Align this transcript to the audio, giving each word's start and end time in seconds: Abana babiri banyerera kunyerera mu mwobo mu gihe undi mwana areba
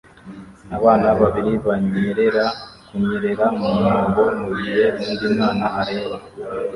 Abana 0.77 1.07
babiri 1.19 1.51
banyerera 1.65 2.45
kunyerera 2.87 3.45
mu 3.57 3.67
mwobo 3.77 4.23
mu 4.39 4.49
gihe 4.61 4.85
undi 5.05 5.25
mwana 5.33 5.65
areba 5.81 6.15